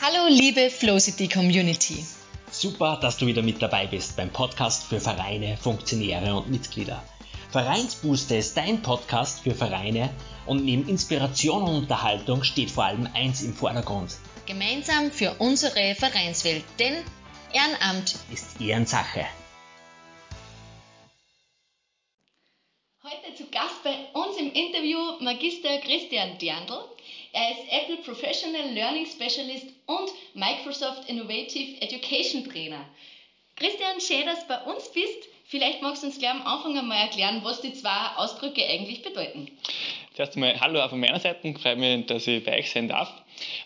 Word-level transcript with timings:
Hallo 0.00 0.28
liebe 0.28 0.68
Flowcity 0.70 1.26
Community. 1.26 2.04
Super, 2.50 2.98
dass 3.00 3.16
du 3.16 3.26
wieder 3.26 3.42
mit 3.42 3.62
dabei 3.62 3.86
bist 3.86 4.14
beim 4.16 4.30
Podcast 4.30 4.84
für 4.84 5.00
Vereine, 5.00 5.56
Funktionäre 5.56 6.34
und 6.34 6.50
Mitglieder. 6.50 7.02
Vereinsbooster 7.50 8.36
ist 8.36 8.56
dein 8.56 8.82
Podcast 8.82 9.40
für 9.40 9.54
Vereine 9.54 10.10
und 10.44 10.64
neben 10.64 10.86
Inspiration 10.86 11.62
und 11.62 11.76
Unterhaltung 11.76 12.42
steht 12.42 12.70
vor 12.70 12.84
allem 12.84 13.08
eins 13.14 13.42
im 13.42 13.54
Vordergrund. 13.54 14.16
Gemeinsam 14.44 15.10
für 15.10 15.34
unsere 15.38 15.94
Vereinswelt, 15.94 16.64
denn 16.78 16.94
Ehrenamt 17.52 18.16
ist 18.32 18.60
Ehrensache. 18.60 19.24
Interview 24.56 24.98
Magister 25.20 25.78
Christian 25.80 26.38
Diandl. 26.38 26.88
Er 27.34 27.50
ist 27.50 27.70
Apple 27.70 27.98
Professional 27.98 28.72
Learning 28.72 29.04
Specialist 29.04 29.66
und 29.84 30.10
Microsoft 30.32 31.10
Innovative 31.10 31.78
Education 31.82 32.48
Trainer. 32.48 32.86
Christian, 33.56 34.00
schön, 34.00 34.24
dass 34.24 34.40
du 34.40 34.48
bei 34.48 34.62
uns 34.62 34.90
bist. 34.92 35.28
Vielleicht 35.48 35.80
magst 35.80 36.02
du 36.02 36.08
uns 36.08 36.18
gleich 36.18 36.32
am 36.32 36.42
Anfang 36.42 36.76
einmal 36.76 36.98
erklären, 36.98 37.40
was 37.44 37.60
die 37.60 37.72
zwei 37.72 38.16
Ausdrücke 38.16 38.66
eigentlich 38.66 39.02
bedeuten. 39.02 39.48
Zuerst 40.14 40.34
einmal 40.34 40.58
Hallo 40.58 40.80
auch 40.80 40.90
von 40.90 40.98
meiner 40.98 41.20
Seite, 41.20 41.54
freut 41.54 41.78
mich, 41.78 42.06
dass 42.06 42.26
ich 42.26 42.42
bei 42.42 42.58
euch 42.58 42.68
sein 42.68 42.88
darf. 42.88 43.12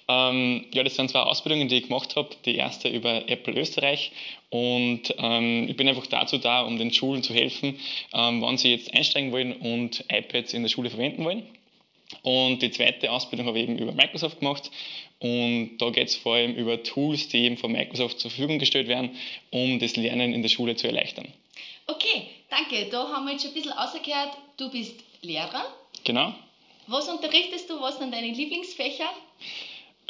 Ähm, 0.06 0.66
ja, 0.74 0.82
das 0.82 0.96
sind 0.96 1.08
zwei 1.08 1.20
Ausbildungen, 1.20 1.68
die 1.68 1.76
ich 1.76 1.84
gemacht 1.84 2.16
habe. 2.16 2.28
Die 2.44 2.56
erste 2.56 2.90
über 2.90 3.26
Apple 3.30 3.54
Österreich 3.54 4.12
und 4.50 5.14
ähm, 5.16 5.68
ich 5.70 5.76
bin 5.76 5.88
einfach 5.88 6.06
dazu 6.06 6.36
da, 6.36 6.62
um 6.62 6.76
den 6.76 6.92
Schulen 6.92 7.22
zu 7.22 7.32
helfen, 7.32 7.78
ähm, 8.12 8.42
wann 8.42 8.58
sie 8.58 8.72
jetzt 8.72 8.92
einsteigen 8.92 9.32
wollen 9.32 9.54
und 9.54 10.04
iPads 10.10 10.52
in 10.52 10.62
der 10.62 10.68
Schule 10.68 10.90
verwenden 10.90 11.24
wollen. 11.24 11.44
Und 12.22 12.60
die 12.60 12.72
zweite 12.72 13.10
Ausbildung 13.10 13.46
habe 13.46 13.58
ich 13.58 13.64
eben 13.68 13.78
über 13.78 13.92
Microsoft 13.92 14.40
gemacht. 14.40 14.70
Und 15.20 15.78
da 15.78 15.90
geht 15.90 16.08
es 16.08 16.16
vor 16.16 16.34
allem 16.34 16.54
über 16.54 16.82
Tools, 16.82 17.28
die 17.28 17.44
eben 17.44 17.56
von 17.56 17.72
Microsoft 17.72 18.18
zur 18.20 18.30
Verfügung 18.30 18.58
gestellt 18.58 18.88
werden, 18.88 19.16
um 19.50 19.78
das 19.78 19.96
Lernen 19.96 20.34
in 20.34 20.42
der 20.42 20.48
Schule 20.48 20.76
zu 20.76 20.86
erleichtern. 20.86 21.32
Okay, 21.86 22.28
danke. 22.48 22.88
Da 22.90 23.08
haben 23.08 23.26
wir 23.26 23.32
jetzt 23.32 23.42
schon 23.42 23.50
ein 23.50 23.54
bisschen 23.54 23.72
rausgehört. 23.72 24.36
Du 24.56 24.70
bist 24.70 24.94
Lehrer. 25.22 25.64
Genau. 26.04 26.34
Was 26.86 27.08
unterrichtest 27.08 27.68
du? 27.70 27.80
Was 27.80 27.98
sind 27.98 28.12
deine 28.12 28.32
Lieblingsfächer? 28.32 29.10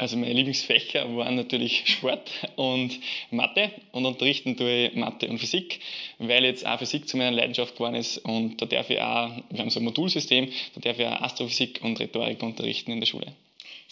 Also 0.00 0.16
meine 0.16 0.32
Lieblingsfächer 0.32 1.14
waren 1.14 1.34
natürlich 1.34 1.82
Sport 1.86 2.30
und 2.56 2.98
Mathe 3.30 3.70
und 3.92 4.06
unterrichten 4.06 4.56
tue 4.56 4.86
ich 4.86 4.94
Mathe 4.94 5.28
und 5.28 5.38
Physik, 5.38 5.80
weil 6.18 6.46
jetzt 6.46 6.66
auch 6.66 6.78
Physik 6.78 7.06
zu 7.06 7.18
meiner 7.18 7.32
Leidenschaft 7.32 7.74
geworden 7.74 7.96
ist 7.96 8.16
und 8.16 8.62
da 8.62 8.64
darf 8.64 8.88
ich 8.88 8.98
auch, 8.98 9.30
wir 9.50 9.58
haben 9.58 9.68
so 9.68 9.78
ein 9.78 9.84
Modulsystem, 9.84 10.50
da 10.74 10.80
darf 10.80 10.98
ich 10.98 11.06
auch 11.06 11.20
Astrophysik 11.20 11.80
und 11.82 12.00
Rhetorik 12.00 12.42
unterrichten 12.42 12.92
in 12.92 13.00
der 13.00 13.06
Schule. 13.06 13.34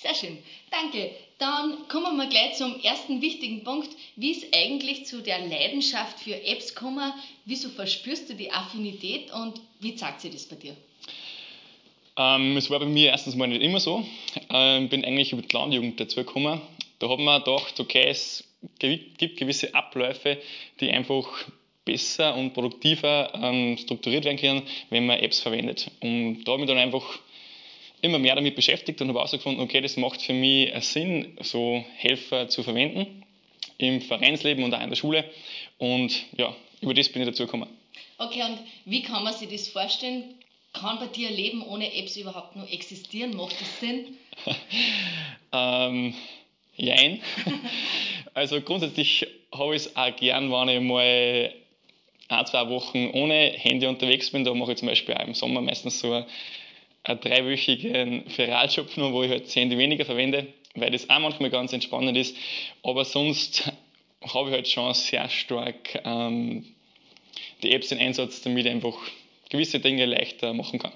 Sehr 0.01 0.15
schön, 0.15 0.39
danke. 0.71 1.11
Dann 1.39 1.89
kommen 1.89 2.17
wir 2.17 2.29
gleich 2.29 2.55
zum 2.55 2.81
ersten 2.83 3.21
wichtigen 3.21 3.65
Punkt. 3.65 3.89
Wie 4.15 4.31
ist 4.31 4.47
eigentlich 4.55 5.07
zu 5.07 5.23
der 5.23 5.41
Leidenschaft 5.41 6.21
für 6.21 6.41
Apps 6.45 6.75
gekommen? 6.75 7.13
Wieso 7.47 7.69
verspürst 7.69 8.31
du 8.31 8.35
die 8.35 8.53
Affinität 8.53 9.33
und 9.33 9.61
wie 9.81 9.97
zeigt 9.97 10.21
sich 10.21 10.31
das 10.31 10.47
bei 10.47 10.55
dir? 10.55 10.77
Ähm, 12.17 12.57
es 12.57 12.71
war 12.71 12.79
bei 12.79 12.87
mir 12.87 13.11
erstens 13.11 13.35
mal 13.35 13.49
nicht 13.49 13.61
immer 13.61 13.81
so. 13.81 14.07
Ich 14.37 14.43
ähm, 14.51 14.89
bin 14.89 15.05
eigentlich 15.05 15.33
über 15.33 15.43
die 15.43 15.53
Landjugend 15.53 15.99
dazu 15.99 16.17
gekommen. 16.17 16.61
Da 17.01 17.09
hat 17.09 17.19
man 17.19 17.43
gedacht, 17.43 17.81
okay, 17.81 18.07
es 18.09 18.45
gibt 18.79 19.37
gewisse 19.37 19.75
Abläufe, 19.75 20.39
die 20.81 20.91
einfach 20.91 21.27
besser 21.85 22.37
und 22.37 22.55
produktiver 22.55 23.33
ähm, 23.35 23.77
strukturiert 23.79 24.25
werden 24.25 24.39
können, 24.39 24.63
wenn 24.91 25.07
man 25.07 25.19
Apps 25.19 25.41
verwendet. 25.41 25.91
Und 26.01 26.45
da 26.45 26.53
habe 26.53 26.63
ich 26.63 26.69
dann 26.69 26.79
einfach 26.79 27.19
immer 28.03 28.19
mehr 28.19 28.35
damit 28.35 28.55
beschäftigt 28.55 29.01
und 29.01 29.09
habe 29.09 29.19
herausgefunden, 29.19 29.63
okay, 29.63 29.81
das 29.81 29.97
macht 29.97 30.23
für 30.23 30.33
mich 30.33 30.73
Sinn, 30.85 31.37
so 31.41 31.85
Helfer 31.97 32.49
zu 32.49 32.63
verwenden 32.63 33.25
im 33.79 34.01
Vereinsleben 34.01 34.65
und 34.65 34.75
auch 34.75 34.83
in 34.83 34.91
der 34.91 34.97
Schule. 34.97 35.25
Und 35.79 36.25
ja, 36.37 36.55
über 36.81 36.95
das 36.95 37.09
bin 37.09 37.23
ich 37.23 37.29
dazu 37.29 37.45
gekommen. 37.45 37.69
Okay, 38.19 38.43
und 38.43 38.59
wie 38.85 39.03
kann 39.03 39.23
man 39.23 39.33
sich 39.33 39.49
das 39.49 39.69
vorstellen? 39.69 40.35
Kann 40.73 40.99
bei 40.99 41.07
dir 41.07 41.29
ein 41.29 41.35
Leben 41.35 41.63
ohne 41.63 41.93
Apps 41.95 42.17
überhaupt 42.17 42.57
nur 42.57 42.71
existieren? 42.71 43.35
Macht 43.37 43.61
das 43.61 43.81
Sinn? 43.81 44.17
ähm, 45.53 46.15
jein. 46.77 47.21
also 48.35 48.61
grundsätzlich 48.61 49.27
habe 49.53 49.77
ich 49.77 49.87
es 49.87 49.97
auch 49.97 50.15
gern, 50.17 50.51
wenn 50.51 50.69
ich 50.69 50.81
mal 50.81 51.55
ein, 52.29 52.47
zwei 52.47 52.69
Wochen 52.69 53.11
ohne 53.13 53.53
Handy 53.57 53.87
unterwegs 53.87 54.31
bin. 54.31 54.45
Da 54.45 54.53
mache 54.53 54.73
ich 54.73 54.79
zum 54.79 54.89
Beispiel 54.89 55.15
auch 55.15 55.27
im 55.27 55.35
Sommer 55.35 55.61
meistens 55.61 56.01
so 56.01 56.25
einen 57.05 57.21
dreiwöchigen 57.21 58.29
Feraljob 58.31 58.97
nur, 58.97 59.13
wo 59.13 59.23
ich 59.23 59.31
halt 59.31 59.55
Handy 59.55 59.79
weniger 59.79 60.05
verwende, 60.05 60.47
weil 60.75 60.91
das 60.91 61.09
auch 61.09 61.19
manchmal 61.19 61.51
ganz 61.51 61.73
entspannend 61.73 62.17
ist. 62.17 62.37
Aber 62.83 63.05
sonst 63.05 63.71
habe 64.23 64.51
ich 64.51 64.55
halt 64.55 64.69
schon 64.69 64.95
sehr 64.95 65.29
stark 65.29 66.01
ähm, 66.05 66.65
die 67.63 67.73
Apps 67.73 67.93
in 67.93 67.99
Einsatz, 67.99 68.43
damit 68.43 68.67
ich 68.67 68.73
einfach 68.73 68.97
gewisse 69.49 69.81
Dinge 69.81 70.05
leichter 70.05 70.53
machen 70.53 70.79
kann. 70.79 70.93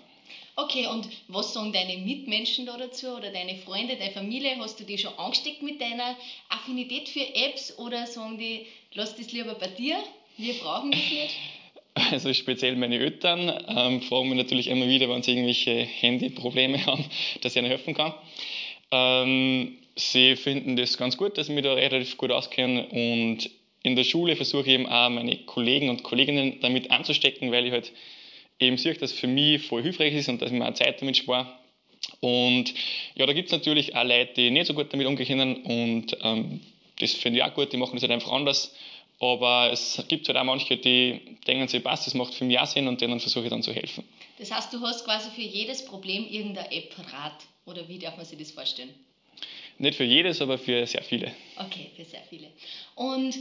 Okay, 0.54 0.86
und 0.86 1.08
was 1.28 1.54
sagen 1.54 1.72
deine 1.72 1.96
Mitmenschen 1.96 2.66
da 2.66 2.76
dazu 2.76 3.08
oder 3.16 3.30
deine 3.30 3.56
Freunde, 3.56 3.96
deine 3.96 4.12
Familie? 4.12 4.56
Hast 4.58 4.78
du 4.78 4.84
die 4.84 4.98
schon 4.98 5.16
angesteckt 5.16 5.62
mit 5.62 5.80
deiner 5.80 6.14
Affinität 6.50 7.08
für 7.08 7.26
Apps 7.34 7.78
oder 7.78 8.06
sagen 8.06 8.36
die, 8.36 8.66
lass 8.92 9.16
das 9.16 9.32
lieber 9.32 9.54
bei 9.54 9.69
dir, 9.69 9.96
wir 10.36 10.54
brauchen 10.54 10.90
das 10.90 11.00
nicht? 11.00 11.34
Also 11.94 12.32
speziell 12.32 12.76
meine 12.76 12.98
Eltern 12.98 13.53
ähm, 13.69 14.00
fragen 14.03 14.28
mich 14.28 14.38
natürlich 14.38 14.69
immer 14.69 14.88
wieder, 14.88 15.08
wenn 15.10 15.22
sie 15.22 15.32
irgendwelche 15.32 15.72
Handyprobleme 15.72 16.86
haben, 16.86 17.04
dass 17.42 17.53
ich 17.53 17.58
ihnen 17.60 17.70
helfen 17.70 17.94
kann. 17.94 18.14
Ähm, 18.91 19.76
sie 19.97 20.36
finden 20.36 20.76
das 20.76 20.97
ganz 20.97 21.16
gut, 21.16 21.36
dass 21.36 21.48
ich 21.48 21.54
mich 21.54 21.64
da 21.64 21.75
relativ 21.75 22.16
gut 22.16 22.31
auskenne 22.31 22.86
und 22.86 23.50
in 23.82 23.97
der 23.97 24.04
Schule 24.04 24.36
versuche 24.36 24.62
ich 24.62 24.75
eben 24.75 24.86
auch 24.86 25.10
meine 25.10 25.36
Kollegen 25.38 25.91
und 25.91 26.02
Kolleginnen 26.02 26.60
damit 26.60 26.91
anzustecken, 26.91 27.50
weil 27.50 27.66
ich 27.66 27.72
halt 27.72 27.92
eben 28.60 28.78
sehe, 28.78 28.94
dass 28.94 29.12
es 29.12 29.19
für 29.19 29.26
mich 29.26 29.62
voll 29.62 29.82
hilfreich 29.82 30.14
ist 30.14 30.28
und 30.28 30.41
dass 30.41 30.50
ich 30.50 30.58
mir 30.58 30.69
auch 30.69 30.75
Zeit 30.75 31.00
damit 31.00 31.16
spare. 31.16 31.48
Und 32.20 32.72
ja, 33.14 33.26
da 33.26 33.32
gibt 33.32 33.47
es 33.47 33.52
natürlich 33.52 33.97
auch 33.97 34.04
Leute, 34.04 34.34
die 34.36 34.50
nicht 34.50 34.66
so 34.66 34.75
gut 34.75 34.92
damit 34.92 35.06
umgehen 35.06 35.26
können 35.26 35.56
und 35.64 36.16
ähm, 36.22 36.60
das 37.00 37.14
finde 37.14 37.41
ich 37.41 37.44
auch 37.44 37.54
gut, 37.54 37.72
die 37.72 37.76
machen 37.76 37.94
das 37.94 38.02
halt 38.02 38.12
einfach 38.12 38.32
anders. 38.32 38.75
Aber 39.22 39.71
es 39.71 40.03
gibt 40.09 40.27
halt 40.27 40.37
auch 40.37 40.43
manche, 40.43 40.77
die 40.77 41.38
denken 41.47 41.69
sich, 41.69 41.84
passt, 41.84 42.09
das 42.09 42.15
macht 42.15 42.34
für 42.34 42.44
mich 42.44 42.59
auch 42.59 42.66
Sinn 42.66 42.88
und 42.88 43.00
denen 43.00 43.21
versuche 43.21 43.44
ich 43.44 43.50
dann 43.50 43.62
zu 43.62 43.72
helfen. 43.72 44.03
Das 44.37 44.50
heißt, 44.50 44.72
du 44.72 44.81
hast 44.81 45.05
quasi 45.05 45.31
für 45.31 45.43
jedes 45.43 45.84
Problem 45.84 46.27
irgendeine 46.28 46.72
App 46.72 46.93
Rat 47.12 47.47
oder 47.65 47.88
wie 47.88 48.00
darf 48.00 48.16
man 48.16 48.27
sich 48.27 48.37
das 48.37 48.50
vorstellen? 48.50 48.93
Nicht 49.78 49.94
für 49.94 50.03
jedes, 50.03 50.43
aber 50.43 50.59
für 50.59 50.84
sehr 50.88 51.05
viele. 51.05 51.31
Okay, 51.56 51.93
für 51.94 52.05
sehr 52.05 52.22
viele. 52.28 52.49
Und 52.97 53.37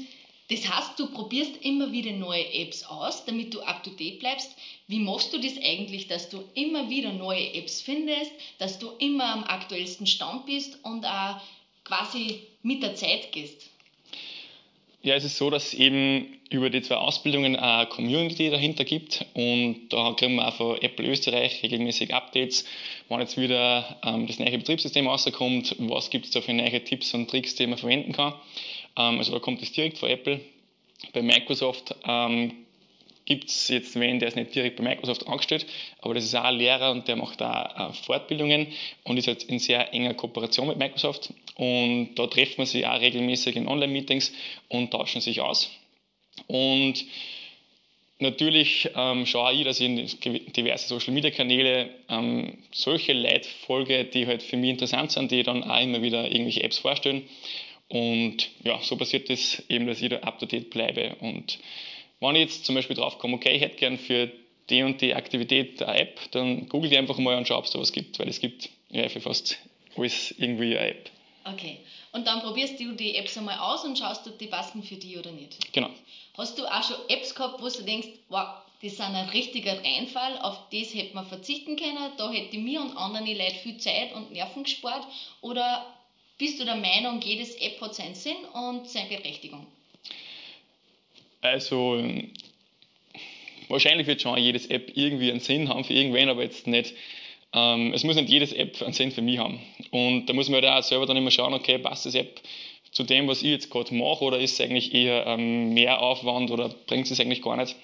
das 0.51 0.71
heißt, 0.71 0.99
du 0.99 1.07
probierst 1.07 1.57
immer 1.63 1.91
wieder 1.91 2.11
neue 2.11 2.53
Apps 2.53 2.83
aus, 2.83 3.25
damit 3.25 3.51
du 3.51 3.61
up 3.61 3.83
to 3.83 3.89
date 3.89 4.19
bleibst. 4.19 4.55
Wie 4.85 4.99
machst 4.99 5.33
du 5.33 5.39
das 5.39 5.57
eigentlich, 5.63 6.05
dass 6.05 6.29
du 6.29 6.43
immer 6.53 6.91
wieder 6.91 7.11
neue 7.11 7.55
Apps 7.55 7.81
findest, 7.81 8.31
dass 8.59 8.77
du 8.77 8.91
immer 8.99 9.33
am 9.33 9.45
aktuellsten 9.45 10.05
Stand 10.05 10.45
bist 10.45 10.77
und 10.83 11.05
auch 11.05 11.41
quasi 11.83 12.43
mit 12.61 12.83
der 12.83 12.93
Zeit 12.93 13.31
gehst? 13.31 13.70
Ja, 15.03 15.15
es 15.15 15.23
ist 15.23 15.37
so, 15.37 15.49
dass 15.49 15.67
es 15.67 15.73
eben 15.73 16.39
über 16.51 16.69
die 16.69 16.83
zwei 16.83 16.97
Ausbildungen 16.97 17.55
eine 17.55 17.87
Community 17.87 18.51
dahinter 18.51 18.83
gibt 18.83 19.25
und 19.33 19.89
da 19.89 20.13
kriegen 20.13 20.35
wir 20.35 20.47
auch 20.47 20.53
von 20.53 20.77
Apple 20.79 21.07
Österreich 21.07 21.63
regelmäßig 21.63 22.13
Updates, 22.13 22.65
wann 23.09 23.19
jetzt 23.19 23.35
wieder 23.35 23.99
ähm, 24.05 24.27
das 24.27 24.37
neue 24.37 24.59
Betriebssystem 24.59 25.07
rauskommt, 25.07 25.75
was 25.79 26.11
gibt 26.11 26.25
es 26.25 26.31
da 26.31 26.41
für 26.41 26.53
neue 26.53 26.83
Tipps 26.83 27.15
und 27.15 27.31
Tricks, 27.31 27.55
die 27.55 27.65
man 27.65 27.79
verwenden 27.79 28.11
kann. 28.11 28.33
Ähm, 28.95 29.17
also 29.17 29.31
da 29.31 29.39
kommt 29.39 29.63
es 29.63 29.71
direkt 29.71 29.97
von 29.97 30.09
Apple. 30.09 30.39
Bei 31.13 31.23
Microsoft 31.23 31.95
ähm, 32.05 32.53
gibt 33.31 33.49
es 33.49 33.69
jetzt 33.69 33.97
wen, 33.97 34.19
der 34.19 34.27
ist 34.27 34.35
nicht 34.35 34.53
direkt 34.53 34.75
bei 34.75 34.83
Microsoft 34.83 35.25
angestellt, 35.25 35.65
aber 36.01 36.13
das 36.13 36.25
ist 36.25 36.35
auch 36.35 36.43
ein 36.43 36.57
Lehrer 36.57 36.91
und 36.91 37.07
der 37.07 37.15
macht 37.15 37.39
da 37.39 37.89
äh, 37.89 37.93
Fortbildungen 37.93 38.67
und 39.05 39.17
ist 39.17 39.27
jetzt 39.27 39.49
in 39.49 39.59
sehr 39.59 39.93
enger 39.93 40.13
Kooperation 40.13 40.67
mit 40.67 40.77
Microsoft. 40.77 41.33
Und 41.55 42.15
da 42.15 42.27
treffen 42.27 42.57
wir 42.57 42.65
sich 42.65 42.85
auch 42.85 42.99
regelmäßig 42.99 43.55
in 43.55 43.69
Online-Meetings 43.69 44.33
und 44.67 44.91
tauschen 44.91 45.21
sich 45.21 45.39
aus. 45.39 45.71
Und 46.47 47.05
natürlich 48.19 48.89
ähm, 48.95 49.25
schaue 49.25 49.53
ich, 49.53 49.63
dass 49.63 49.79
ich 49.79 49.87
in 49.87 50.51
diverse 50.53 50.89
Social-Media-Kanäle 50.89 51.89
ähm, 52.09 52.57
solche 52.71 53.13
Leute 53.13 53.47
folge, 53.65 54.03
die 54.03 54.27
halt 54.27 54.43
für 54.43 54.57
mich 54.57 54.71
interessant 54.71 55.11
sind, 55.11 55.31
die 55.31 55.43
dann 55.43 55.63
auch 55.63 55.81
immer 55.81 56.01
wieder 56.01 56.25
irgendwelche 56.25 56.63
Apps 56.63 56.79
vorstellen. 56.79 57.23
Und 57.87 58.49
ja, 58.63 58.79
so 58.81 58.97
passiert 58.97 59.29
es 59.29 59.63
eben, 59.69 59.87
dass 59.87 60.01
ich 60.01 60.09
da 60.09 60.17
up 60.17 60.39
to 60.39 60.45
date 60.45 60.69
bleibe. 60.69 61.15
Und 61.19 61.59
wenn 62.29 62.35
ich 62.35 62.43
jetzt 62.43 62.65
zum 62.65 62.75
Beispiel 62.75 62.95
drauf 62.95 63.17
komme, 63.17 63.35
okay, 63.35 63.55
ich 63.55 63.61
hätte 63.61 63.77
gern 63.77 63.97
für 63.97 64.31
die 64.69 64.83
und 64.83 65.01
die 65.01 65.13
Aktivität 65.13 65.81
eine 65.83 65.99
App, 65.99 66.19
dann 66.31 66.69
google 66.69 66.89
die 66.89 66.97
einfach 66.97 67.17
mal 67.17 67.35
und 67.35 67.47
schau, 67.47 67.57
ob 67.57 67.65
es 67.65 67.71
da 67.71 67.79
was 67.79 67.91
gibt, 67.91 68.19
weil 68.19 68.29
es 68.29 68.39
gibt 68.39 68.69
ja 68.89 69.09
für 69.09 69.21
fast 69.21 69.57
alles 69.97 70.33
irgendwie 70.37 70.77
eine 70.77 70.89
App. 70.91 71.09
Okay. 71.43 71.79
Und 72.13 72.27
dann 72.27 72.41
probierst 72.41 72.79
du 72.79 72.93
die 72.93 73.15
Apps 73.15 73.37
einmal 73.37 73.57
aus 73.57 73.83
und 73.83 73.97
schaust, 73.97 74.27
ob 74.27 74.37
die 74.37 74.47
passen 74.47 74.83
für 74.83 74.95
dich 74.95 75.17
oder 75.17 75.31
nicht. 75.31 75.73
Genau. 75.73 75.89
Hast 76.37 76.57
du 76.57 76.65
auch 76.65 76.83
schon 76.83 76.97
Apps 77.09 77.33
gehabt, 77.33 77.61
wo 77.61 77.67
du 77.67 77.83
denkst, 77.83 78.07
wow, 78.29 78.47
das 78.81 78.93
ist 78.93 79.01
ein 79.01 79.15
richtiger 79.29 79.83
Reinfall, 79.83 80.39
auf 80.39 80.57
das 80.71 80.93
hätte 80.93 81.15
man 81.15 81.25
verzichten 81.25 81.75
können, 81.75 82.11
da 82.17 82.31
hätte 82.31 82.57
mir 82.57 82.81
und 82.81 82.95
anderen 82.97 83.27
Leute 83.27 83.55
viel 83.63 83.77
Zeit 83.77 84.13
und 84.13 84.31
Nerven 84.31 84.63
gespart? 84.63 85.05
Oder 85.41 85.85
bist 86.37 86.59
du 86.59 86.65
der 86.65 86.75
Meinung, 86.75 87.21
jedes 87.21 87.55
App 87.55 87.79
hat 87.81 87.95
seinen 87.95 88.15
Sinn 88.15 88.37
und 88.53 88.89
seine 88.89 89.09
Berechtigung? 89.09 89.67
Also 91.41 92.03
wahrscheinlich 93.67 94.07
wird 94.07 94.21
schon 94.21 94.37
jedes 94.37 94.67
App 94.67 94.91
irgendwie 94.95 95.31
einen 95.31 95.39
Sinn 95.39 95.69
haben 95.69 95.83
für 95.83 95.93
irgendwen, 95.93 96.29
aber 96.29 96.43
jetzt 96.43 96.67
nicht. 96.67 96.93
Ähm, 97.53 97.93
es 97.93 98.03
muss 98.03 98.15
nicht 98.15 98.29
jedes 98.29 98.53
App 98.53 98.81
einen 98.81 98.93
Sinn 98.93 99.11
für 99.11 99.21
mich 99.21 99.39
haben. 99.39 99.59
Und 99.91 100.27
da 100.27 100.33
muss 100.33 100.49
man 100.49 100.63
halt 100.63 100.73
auch 100.73 100.87
selber 100.87 101.05
dann 101.05 101.17
immer 101.17 101.31
schauen, 101.31 101.53
okay, 101.53 101.77
passt 101.79 102.05
das 102.05 102.15
App 102.15 102.41
zu 102.91 103.03
dem, 103.03 103.27
was 103.27 103.41
ich 103.41 103.49
jetzt 103.49 103.69
gerade 103.69 103.93
mache, 103.93 104.23
oder 104.23 104.39
ist 104.39 104.53
es 104.53 104.61
eigentlich 104.61 104.93
eher 104.93 105.25
ähm, 105.25 105.73
mehr 105.73 106.01
Aufwand 106.01 106.51
oder 106.51 106.69
bringt 106.87 107.09
es 107.09 107.19
eigentlich 107.19 107.41
gar 107.41 107.57
nicht? 107.57 107.75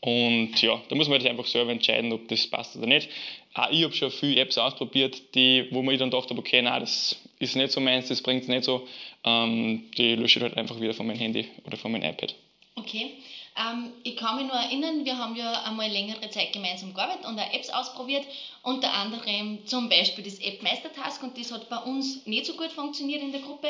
Und 0.00 0.60
ja, 0.62 0.80
da 0.88 0.94
muss 0.94 1.08
man 1.08 1.20
halt 1.20 1.30
einfach 1.30 1.46
selber 1.46 1.72
entscheiden, 1.72 2.12
ob 2.12 2.26
das 2.28 2.46
passt 2.46 2.76
oder 2.76 2.86
nicht. 2.86 3.08
Auch 3.54 3.70
ich 3.70 3.84
habe 3.84 3.92
schon 3.92 4.10
viele 4.10 4.40
Apps 4.40 4.56
ausprobiert, 4.56 5.34
die, 5.34 5.66
wo 5.70 5.82
man 5.82 5.96
dann 5.98 6.10
dachte, 6.10 6.36
okay, 6.36 6.62
nein, 6.62 6.80
das 6.80 7.16
ist 7.38 7.56
nicht 7.56 7.70
so 7.70 7.80
meins, 7.80 8.08
das 8.08 8.22
bringt 8.22 8.42
es 8.42 8.48
nicht 8.48 8.64
so. 8.64 8.86
Ähm, 9.24 9.90
die 9.98 10.14
lösche 10.14 10.38
ich 10.38 10.42
halt 10.42 10.56
einfach 10.56 10.80
wieder 10.80 10.94
von 10.94 11.06
meinem 11.06 11.18
Handy 11.18 11.48
oder 11.66 11.76
von 11.76 11.92
meinem 11.92 12.10
iPad. 12.10 12.34
Okay. 12.76 13.14
Ähm, 13.56 13.92
ich 14.04 14.16
kann 14.16 14.36
mich 14.36 14.46
nur 14.46 14.56
erinnern, 14.56 15.04
wir 15.04 15.18
haben 15.18 15.36
ja 15.36 15.62
einmal 15.64 15.90
längere 15.90 16.30
Zeit 16.30 16.52
gemeinsam 16.52 16.94
gearbeitet 16.94 17.26
und 17.26 17.38
auch 17.38 17.52
Apps 17.52 17.68
ausprobiert, 17.70 18.24
unter 18.62 18.92
anderem 18.92 19.66
zum 19.66 19.88
Beispiel 19.88 20.24
das 20.24 20.38
App 20.38 20.62
Meistertask 20.62 21.22
und 21.22 21.36
das 21.36 21.52
hat 21.52 21.68
bei 21.68 21.78
uns 21.78 22.26
nicht 22.26 22.46
so 22.46 22.54
gut 22.54 22.72
funktioniert 22.72 23.22
in 23.22 23.32
der 23.32 23.40
Gruppe. 23.40 23.68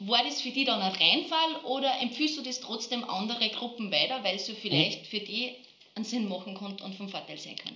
War 0.00 0.22
das 0.24 0.40
für 0.40 0.50
dich 0.50 0.66
dann 0.66 0.80
ein 0.80 0.92
Reinfall 0.92 1.64
oder 1.64 2.00
empfiehlst 2.00 2.38
du 2.38 2.42
das 2.42 2.60
trotzdem 2.60 3.04
andere 3.04 3.48
Gruppen 3.50 3.90
weiter, 3.90 4.22
weil 4.22 4.36
es 4.36 4.46
so 4.46 4.54
vielleicht 4.54 5.06
für 5.06 5.20
die 5.20 5.52
einen 5.94 6.04
Sinn 6.04 6.28
machen 6.28 6.54
kann 6.54 6.76
und 6.80 6.94
vom 6.94 7.08
Vorteil 7.08 7.38
sein 7.38 7.56
kann? 7.56 7.74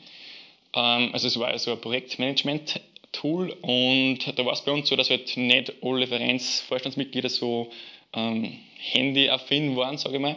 Ähm, 0.75 1.11
also 1.13 1.27
es 1.27 1.39
war 1.39 1.49
also 1.49 1.73
ein 1.73 1.81
Projektmanagement-Tool 1.81 3.51
und 3.61 4.19
da 4.39 4.45
war 4.45 4.53
es 4.53 4.63
bei 4.63 4.73
uns 4.73 4.89
so, 4.89 4.97
dass 4.97 5.11
halt 5.11 5.37
nicht 5.37 5.73
alle 5.83 6.07
Vereinsvorstandsmitglieder 6.07 7.29
so 7.29 7.71
ähm, 8.15 8.59
Handy-affin 8.93 9.77
waren, 9.77 9.99
sage 9.99 10.17
ich 10.17 10.21
mal. 10.21 10.37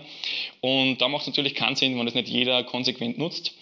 Und 0.61 0.97
da 0.99 1.07
macht 1.07 1.21
es 1.21 1.27
natürlich 1.27 1.55
keinen 1.55 1.75
Sinn, 1.75 1.97
wenn 1.97 2.05
das 2.05 2.15
nicht 2.15 2.29
jeder 2.29 2.63
konsequent 2.63 3.17
nutzt. 3.17 3.53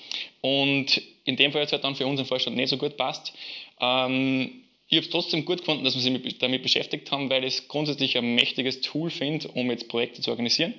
Und 0.42 1.02
in 1.26 1.36
dem 1.36 1.52
Fall 1.52 1.64
es 1.64 1.72
halt 1.72 1.84
dann 1.84 1.96
für 1.96 2.06
unseren 2.06 2.28
Vorstand 2.28 2.56
nicht 2.56 2.70
so 2.70 2.78
gut 2.78 2.98
passt. 2.98 3.34
Ähm, 3.80 4.65
ich 4.88 4.98
habe 4.98 5.06
es 5.06 5.12
trotzdem 5.12 5.46
gut 5.46 5.60
gefunden, 5.60 5.84
dass 5.84 5.96
wir 5.96 6.02
sich 6.02 6.38
damit 6.38 6.62
beschäftigt 6.62 7.12
haben, 7.12 7.30
weil 7.32 7.44
ich 7.44 7.56
es 7.56 7.68
grundsätzlich 7.68 8.18
ein 8.18 8.36
mächtiges 8.36 8.82
Tool 8.82 9.10
finde, 9.10 9.48
um 9.48 9.72
jetzt 9.72 9.88
Projekte 9.88 10.22
zu 10.22 10.30
organisieren. 10.30 10.76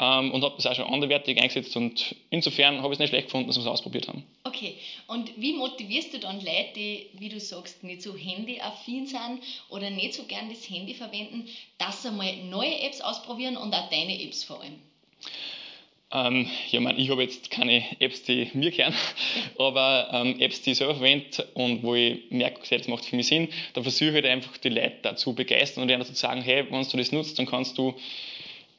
Ähm, 0.00 0.32
und 0.32 0.42
habe 0.42 0.56
das 0.56 0.66
auch 0.66 0.74
schon 0.74 0.92
anderwertig 0.92 1.40
eingesetzt 1.40 1.76
und 1.76 2.16
insofern 2.30 2.82
habe 2.82 2.88
ich 2.88 2.94
es 2.94 2.98
nicht 2.98 3.10
schlecht 3.10 3.26
gefunden, 3.26 3.46
dass 3.46 3.56
wir 3.56 3.62
es 3.62 3.68
ausprobiert 3.68 4.08
haben. 4.08 4.24
Okay, 4.42 4.74
und 5.06 5.30
wie 5.40 5.52
motivierst 5.52 6.12
du 6.12 6.18
dann 6.18 6.40
Leute, 6.40 6.72
die, 6.74 7.06
wie 7.12 7.28
du 7.28 7.38
sagst, 7.38 7.84
nicht 7.84 8.02
so 8.02 8.16
handyaffin 8.16 9.06
sind 9.06 9.40
oder 9.68 9.90
nicht 9.90 10.14
so 10.14 10.24
gern 10.24 10.48
das 10.50 10.68
Handy 10.68 10.94
verwenden, 10.94 11.48
dass 11.78 12.02
sie 12.02 12.10
mal 12.10 12.34
neue 12.50 12.80
Apps 12.80 13.00
ausprobieren 13.00 13.56
und 13.56 13.72
auch 13.72 13.88
deine 13.90 14.20
Apps 14.22 14.42
vor 14.42 14.60
allem? 14.60 14.80
Ähm, 16.12 16.48
ja, 16.70 16.78
mein, 16.78 16.98
ich 16.98 17.10
habe 17.10 17.22
jetzt 17.22 17.50
keine 17.50 17.84
Apps, 18.00 18.22
die 18.22 18.48
mir 18.54 18.70
kehren, 18.70 18.94
aber 19.58 20.08
ähm, 20.12 20.38
Apps, 20.38 20.62
die 20.62 20.70
ich 20.70 20.78
selber 20.78 20.94
verwende 20.94 21.48
und 21.54 21.82
wo 21.82 21.96
ich 21.96 22.30
merke, 22.30 22.60
okay, 22.60 22.78
das 22.78 22.86
macht 22.86 23.04
für 23.04 23.16
mich 23.16 23.26
Sinn, 23.26 23.48
da 23.74 23.82
versuche 23.82 24.10
ich 24.10 24.14
halt 24.14 24.26
einfach 24.26 24.56
die 24.58 24.68
Leute 24.68 24.98
dazu 25.02 25.34
begeistern 25.34 25.82
und 25.82 25.90
ihnen 25.90 26.04
zu 26.04 26.14
sagen, 26.14 26.42
hey, 26.42 26.64
wenn 26.70 26.88
du 26.88 26.96
das 26.96 27.10
nutzt, 27.10 27.38
dann 27.40 27.46
kannst 27.46 27.76
du 27.76 27.94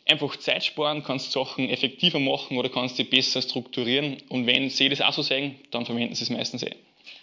einfach 0.06 0.38
Zeit 0.38 0.64
sparen, 0.64 1.04
kannst 1.04 1.34
Sachen 1.34 1.70
effektiver 1.70 2.20
machen 2.20 2.58
oder 2.58 2.70
kannst 2.70 2.96
sie 2.96 3.04
besser 3.04 3.42
strukturieren 3.42 4.24
und 4.30 4.48
wenn 4.48 4.70
sie 4.70 4.88
das 4.88 5.02
auch 5.02 5.14
so 5.14 5.22
sagen, 5.22 5.60
dann 5.72 5.86
verwenden 5.86 6.16
sie 6.16 6.24
es 6.24 6.30
meistens 6.30 6.64
eh. 6.64 6.76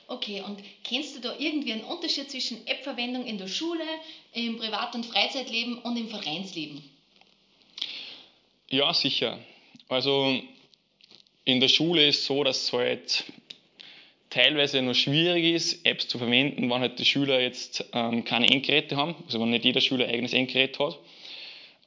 Okay, 0.07 0.43
und 0.43 0.59
kennst 0.83 1.17
du 1.17 1.21
da 1.21 1.35
irgendwie 1.39 1.73
einen 1.73 1.85
Unterschied 1.85 2.31
zwischen 2.31 2.67
App-Verwendung 2.67 3.25
in 3.25 3.39
der 3.39 3.49
Schule, 3.49 3.85
im 4.35 4.59
Privat- 4.59 4.95
und 4.95 5.07
Freizeitleben 5.07 5.79
und 5.79 5.97
im 5.97 6.09
Vereinsleben? 6.09 6.83
Ja, 8.69 8.93
sicher. 8.93 9.39
Also 9.89 10.41
in 11.45 11.61
der 11.61 11.69
Schule 11.69 12.07
ist 12.07 12.21
es 12.21 12.27
so, 12.27 12.43
dass 12.43 12.65
es 12.65 12.73
halt 12.73 13.25
teilweise 14.31 14.83
noch 14.83 14.95
schwierig 14.95 15.45
ist, 15.45 15.87
Apps 15.87 16.09
zu 16.09 16.19
verwenden, 16.19 16.69
wenn 16.69 16.81
halt 16.81 16.99
die 16.99 17.05
Schüler 17.05 17.41
jetzt 17.41 17.85
ähm, 17.93 18.25
keine 18.25 18.51
Endgeräte 18.51 18.97
haben, 18.97 19.15
also 19.27 19.41
wenn 19.41 19.51
nicht 19.51 19.65
jeder 19.65 19.81
Schüler 19.81 20.07
ein 20.07 20.15
eigenes 20.15 20.33
Endgerät 20.33 20.79
hat. 20.79 20.99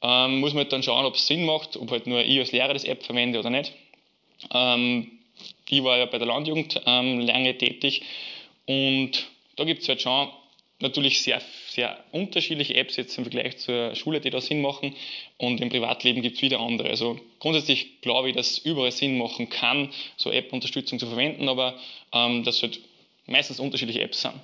Ähm, 0.00 0.40
muss 0.40 0.54
man 0.54 0.62
halt 0.62 0.72
dann 0.72 0.82
schauen, 0.82 1.04
ob 1.04 1.16
es 1.16 1.26
Sinn 1.26 1.44
macht, 1.44 1.76
ob 1.76 1.90
halt 1.90 2.06
nur 2.06 2.24
ich 2.24 2.38
als 2.38 2.52
Lehrer 2.52 2.72
das 2.72 2.84
App 2.84 3.02
verwende 3.02 3.38
oder 3.38 3.50
nicht. 3.50 3.72
Ähm, 4.52 5.10
ich 5.68 5.84
war 5.84 5.98
ja 5.98 6.06
bei 6.06 6.18
der 6.18 6.26
Landjugend 6.26 6.80
ähm, 6.86 7.20
lange 7.20 7.58
tätig 7.58 8.02
und 8.66 9.26
da 9.56 9.64
gibt 9.64 9.82
es 9.82 9.88
halt 9.88 10.00
schon 10.00 10.28
natürlich 10.80 11.20
sehr, 11.20 11.42
sehr 11.78 11.96
unterschiedliche 12.10 12.74
Apps 12.74 12.96
jetzt 12.96 13.16
im 13.18 13.24
Vergleich 13.24 13.56
zur 13.58 13.94
Schule, 13.94 14.20
die 14.20 14.30
da 14.30 14.40
Sinn 14.40 14.60
machen. 14.60 14.96
Und 15.36 15.60
im 15.60 15.68
Privatleben 15.68 16.22
gibt 16.22 16.34
es 16.34 16.42
wieder 16.42 16.58
andere. 16.58 16.88
Also 16.88 17.20
grundsätzlich 17.38 18.00
glaube 18.00 18.30
ich, 18.30 18.34
dass 18.34 18.58
überall 18.58 18.90
Sinn 18.90 19.16
machen 19.16 19.48
kann, 19.48 19.90
so 20.16 20.32
App-Unterstützung 20.32 20.98
zu 20.98 21.06
verwenden, 21.06 21.48
aber 21.48 21.78
ähm, 22.12 22.42
dass 22.42 22.62
halt 22.62 22.80
meistens 23.26 23.60
unterschiedliche 23.60 24.02
Apps 24.02 24.22
sind. 24.22 24.34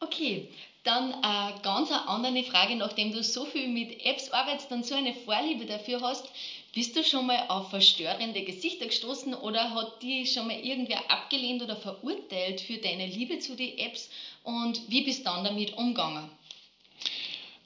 Okay, 0.00 0.48
dann 0.82 1.14
eine 1.22 1.54
ganz 1.62 1.92
andere 1.92 2.42
Frage, 2.42 2.74
nachdem 2.74 3.12
du 3.12 3.22
so 3.22 3.44
viel 3.44 3.68
mit 3.68 4.04
Apps 4.04 4.30
arbeitest 4.32 4.72
und 4.72 4.84
so 4.84 4.96
eine 4.96 5.14
Vorliebe 5.14 5.66
dafür 5.66 6.00
hast, 6.00 6.28
bist 6.74 6.96
du 6.96 7.04
schon 7.04 7.26
mal 7.26 7.44
auf 7.48 7.70
verstörende 7.70 8.42
Gesichter 8.42 8.86
gestoßen 8.86 9.34
oder 9.34 9.74
hat 9.74 10.02
die 10.02 10.26
schon 10.26 10.48
mal 10.48 10.58
irgendwer 10.58 11.10
abgelehnt 11.10 11.62
oder 11.62 11.76
verurteilt 11.76 12.60
für 12.60 12.78
deine 12.78 13.06
Liebe 13.06 13.38
zu 13.38 13.56
den 13.56 13.78
Apps 13.78 14.10
und 14.42 14.80
wie 14.88 15.02
bist 15.02 15.20
du 15.20 15.24
dann 15.24 15.44
damit 15.44 15.76
umgegangen? 15.76 16.28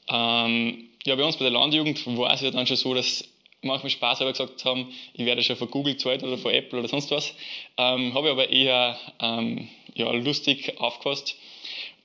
Ähm, 0.09 0.89
ja, 1.05 1.15
bei 1.15 1.25
uns 1.25 1.37
bei 1.37 1.45
der 1.45 1.53
Landjugend 1.53 2.07
war 2.19 2.33
es 2.33 2.41
ja 2.41 2.51
dann 2.51 2.67
schon 2.67 2.77
so, 2.77 2.95
dass 2.95 3.25
manchmal 3.63 3.91
Spaß 3.91 4.21
aber 4.21 4.33
gesagt 4.33 4.65
haben, 4.65 4.93
ich 5.15 5.25
werde 5.25 5.43
schon 5.43 5.57
von 5.57 5.71
Google 5.71 5.95
gezahlt 5.95 6.23
oder 6.23 6.39
von 6.39 6.53
Apple 6.53 6.79
oder 6.79 6.89
sonst 6.89 7.11
was. 7.11 7.35
Ähm, 7.77 8.15
Habe 8.15 8.29
ich 8.29 8.33
aber 8.33 8.51
eher 8.51 8.99
ähm, 9.21 9.69
ja, 9.95 10.11
lustig 10.13 10.79
aufgefasst. 10.79 11.37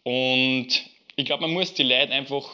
Und 0.04 0.68
ich 1.16 1.26
glaube, 1.26 1.42
man 1.42 1.52
muss 1.52 1.74
die 1.74 1.84
Leute 1.84 2.12
einfach, 2.12 2.50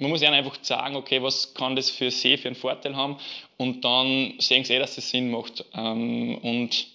man 0.00 0.10
muss 0.10 0.22
ihnen 0.22 0.34
einfach 0.34 0.56
sagen, 0.62 0.96
okay, 0.96 1.22
was 1.22 1.54
kann 1.54 1.76
das 1.76 1.90
für 1.90 2.10
sie 2.10 2.36
für 2.36 2.48
einen 2.48 2.56
Vorteil 2.56 2.96
haben 2.96 3.18
und 3.56 3.84
dann 3.84 4.34
sehen 4.38 4.64
sie 4.64 4.74
eh, 4.74 4.78
dass 4.78 4.96
das 4.96 5.10
Sinn 5.10 5.30
macht. 5.30 5.64
Ähm, 5.74 6.38
und 6.38 6.86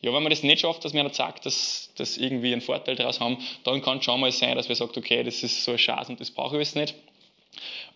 ja, 0.00 0.12
wenn 0.12 0.22
man 0.22 0.30
das 0.30 0.42
nicht 0.42 0.60
schafft, 0.60 0.84
dass 0.84 0.92
man 0.92 1.06
ihnen 1.06 1.14
sagt, 1.14 1.46
dass 1.46 1.90
das 1.96 2.16
irgendwie 2.16 2.52
einen 2.52 2.60
Vorteil 2.60 2.96
daraus 2.96 3.20
haben, 3.20 3.38
dann 3.64 3.82
kann 3.82 3.98
es 3.98 4.04
schon 4.04 4.20
mal 4.20 4.30
sein, 4.32 4.56
dass 4.56 4.68
man 4.68 4.76
sagt, 4.76 4.96
okay, 4.96 5.22
das 5.22 5.42
ist 5.42 5.64
so 5.64 5.72
ein 5.72 5.78
Schatz 5.78 6.08
und 6.08 6.20
das 6.20 6.30
brauche 6.30 6.56
ich 6.56 6.60
jetzt 6.60 6.76
nicht. 6.76 6.94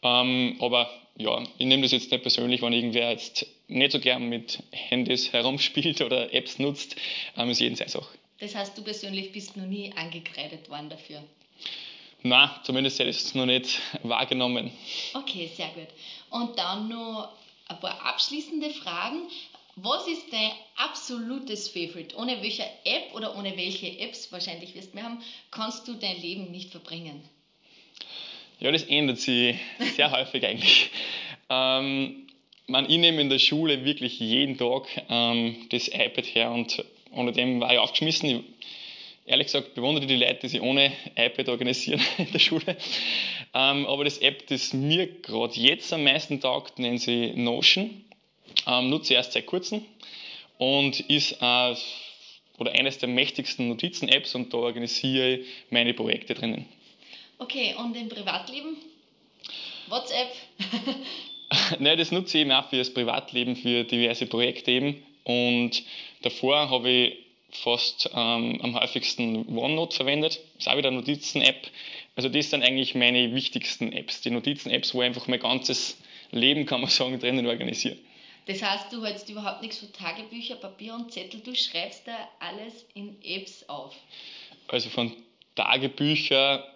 Ähm, 0.03 0.57
aber 0.61 0.91
ja, 1.17 1.43
ich 1.59 1.67
nehme 1.67 1.83
das 1.83 1.93
jetzt 1.93 2.11
nicht 2.11 2.23
persönlich, 2.23 2.63
wenn 2.63 2.73
irgendwer 2.73 3.11
jetzt 3.11 3.47
nicht 3.69 3.93
so 3.93 4.01
gern 4.01 4.29
mit 4.29 4.63
Handys 4.73 5.33
herumspielt 5.33 6.01
oder 6.01 6.33
Apps 6.33 6.59
nutzt, 6.59 6.97
ähm, 7.37 7.51
ist 7.51 7.61
jeden 7.61 7.77
seine 7.77 7.91
Sache. 7.91 8.09
Das 8.41 8.55
heißt, 8.55 8.77
du 8.77 8.83
persönlich 8.83 9.31
bist 9.31 9.57
noch 9.57 9.67
nie 9.67 9.93
angekreidet 9.95 10.69
worden 10.69 10.89
dafür? 10.89 11.23
Nein, 12.25 12.51
zumindest 12.63 12.99
hätte 12.99 13.11
ich 13.11 13.17
es 13.17 13.35
noch 13.35 13.47
nicht 13.47 13.81
wahrgenommen. 14.03 14.71
Okay, 15.15 15.51
sehr 15.57 15.69
gut. 15.69 15.89
Und 16.31 16.57
dann 16.59 16.89
noch 16.89 17.31
ein 17.69 17.81
paar 17.81 18.01
abschließende 18.05 18.71
Fragen. 18.71 19.23
Was 19.77 20.07
ist 20.07 20.33
dein 20.33 20.53
absolutes 20.77 21.69
Favorite? 21.69 22.15
Ohne 22.17 22.43
welche 22.43 22.65
App 22.85 23.15
oder 23.15 23.37
ohne 23.37 23.57
welche 23.57 23.99
Apps, 23.99 24.31
wahrscheinlich 24.31 24.75
wirst 24.75 24.93
du 24.93 24.97
mehr 24.97 25.05
haben, 25.05 25.23
kannst 25.51 25.89
du 25.89 25.95
dein 25.95 26.21
Leben 26.21 26.51
nicht 26.51 26.71
verbringen? 26.71 27.23
Ja, 28.61 28.71
das 28.71 28.85
ändert 28.85 29.19
sich 29.19 29.57
sehr 29.97 30.11
häufig 30.13 30.45
eigentlich. 30.47 30.91
Ähm, 31.49 32.29
man, 32.67 32.89
ich 32.89 32.99
nehme 32.99 33.21
in 33.21 33.31
der 33.31 33.39
Schule 33.39 33.85
wirklich 33.85 34.21
jeden 34.21 34.59
Tag 34.59 34.87
ähm, 35.09 35.67
das 35.71 35.89
iPad 35.89 36.27
her 36.27 36.51
und 36.53 36.85
ohne 37.11 37.33
dem 37.33 37.61
war 37.61 37.73
ich 37.73 37.79
aufgeschmissen. 37.79 38.29
Ich 38.29 38.45
ehrlich 39.33 39.47
gesagt 39.47 39.75
bewundere 39.75 40.07
die 40.07 40.17
Leute, 40.17 40.41
die 40.43 40.49
sich 40.49 40.61
ohne 40.61 40.93
iPad 41.17 41.49
organisieren 41.49 42.01
in 42.19 42.31
der 42.31 42.39
Schule. 42.39 42.77
Ähm, 43.55 43.87
aber 43.87 44.05
das 44.05 44.19
App, 44.19 44.47
das 44.47 44.73
mir 44.73 45.07
gerade 45.07 45.59
jetzt 45.59 45.93
am 45.93 46.05
meisten 46.05 46.41
taugt, 46.41 46.79
nennt 46.79 47.01
sie 47.01 47.33
Notion. 47.35 48.05
Ähm, 48.67 48.91
nutze 48.91 49.15
ich 49.15 49.17
erst 49.17 49.33
seit 49.33 49.47
kurzem 49.47 49.85
und 50.59 51.01
ist 51.01 51.39
äh, 51.41 51.75
oder 52.59 52.73
eines 52.73 52.99
der 52.99 53.09
mächtigsten 53.09 53.69
Notizen-Apps 53.69 54.35
und 54.35 54.53
da 54.53 54.59
organisiere 54.59 55.37
ich 55.37 55.47
meine 55.71 55.95
Projekte 55.95 56.35
drinnen. 56.35 56.67
Okay, 57.39 57.75
und 57.79 57.97
im 57.97 58.09
Privatleben? 58.09 58.77
WhatsApp? 59.89 60.29
Nein, 61.79 61.99
das 61.99 62.13
nutze 62.13 62.39
ich 62.39 62.43
eben 62.43 62.53
auch 62.53 62.69
für 62.69 62.77
das 62.77 62.93
Privatleben, 62.93 63.57
für 63.57 63.85
diverse 63.85 64.27
Projekte 64.27 64.71
eben. 64.71 65.03
Und 65.25 65.83
davor 66.23 66.71
habe 66.71 66.91
ich 66.91 67.19
fast 67.53 68.11
ähm, 68.15 68.61
am 68.63 68.81
häufigsten 68.81 69.57
OneNote 69.57 69.97
verwendet. 69.97 70.41
Das 70.55 70.67
ist 70.67 70.69
auch 70.69 70.77
wieder 70.77 70.89
eine 70.89 70.99
Notizen-App. 70.99 71.69
Also 72.17 72.29
das 72.29 72.51
sind 72.51 72.63
eigentlich 72.63 72.95
meine 72.95 73.35
wichtigsten 73.35 73.93
Apps. 73.93 74.21
Die 74.23 74.31
Notizen-Apps, 74.31 74.95
wo 74.95 75.03
ich 75.03 75.07
einfach 75.07 75.29
mein 75.29 75.41
ganzes 75.41 75.99
Leben, 76.31 76.67
kann 76.67 76.81
man 76.81 76.91
sagen, 76.91 77.19
drinnen 77.21 77.47
organisiere. 77.47 77.97
Das 78.47 78.63
heißt, 78.63 78.93
du 78.93 79.05
hältst 79.05 79.29
überhaupt 79.29 79.63
nichts 79.63 79.79
von 79.79 79.93
Tagebücher, 79.93 80.57
Papier 80.57 80.95
und 80.95 81.13
Zettel, 81.13 81.41
du 81.41 81.55
schreibst 81.55 82.09
da 82.09 82.17
alles 82.41 82.85
in 82.95 83.17
Apps 83.23 83.69
auf. 83.69 83.95
Also 84.67 84.89
von 84.89 85.13
Tagebücher 85.55 86.67